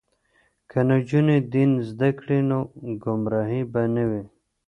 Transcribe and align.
که 0.69 0.79
نجونې 0.89 1.37
دین 1.53 1.71
زده 1.89 2.09
کړي 2.19 2.39
نو 2.49 2.59
ګمراهي 3.03 3.61
به 3.71 3.81
نه 3.95 4.03
وي. 4.09 4.23